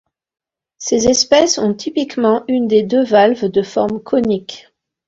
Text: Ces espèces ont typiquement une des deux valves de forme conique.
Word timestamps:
Ces 0.79 1.07
espèces 1.09 1.59
ont 1.59 1.75
typiquement 1.75 2.43
une 2.47 2.67
des 2.67 2.81
deux 2.81 3.03
valves 3.03 3.45
de 3.45 3.61
forme 3.61 4.01
conique. 4.01 4.67